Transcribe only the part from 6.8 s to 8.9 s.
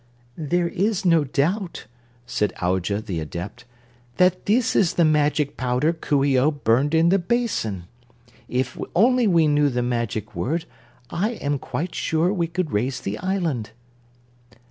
in the basin. If